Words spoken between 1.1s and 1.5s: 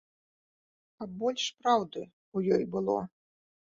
больш